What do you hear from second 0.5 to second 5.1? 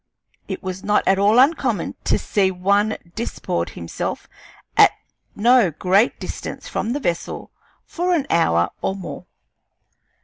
was not at all uncommon to see one disport himself at